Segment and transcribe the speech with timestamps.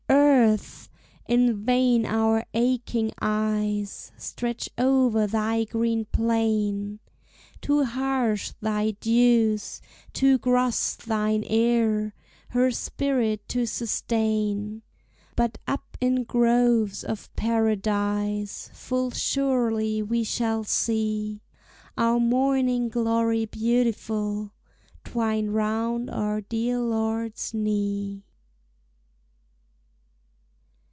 [0.53, 0.89] Earth!
[1.29, 6.99] in vain our aching eyes Stretch over thy green plain!
[7.61, 9.79] Too harsh thy dews,
[10.11, 12.13] too gross thine air,
[12.49, 14.81] Her spirit to sustain;
[15.37, 21.41] But up in groves of Paradise Full surely we shall see
[21.97, 24.51] Our morning glory beautiful
[25.05, 28.25] Twine round our dear Lord's knee.